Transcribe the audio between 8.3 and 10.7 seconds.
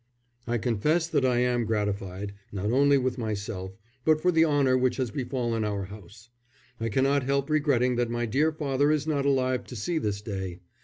father is not alive to see this day.